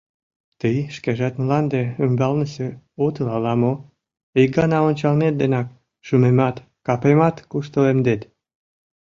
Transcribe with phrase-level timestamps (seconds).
[0.59, 2.67] —Тый шкежат мланде ӱмбалнысе
[3.05, 3.73] отыл ала-мо:
[4.41, 5.67] ик гана ончалмет денак
[6.05, 6.55] шӱмемат,
[6.87, 8.21] капемат куштылемдет!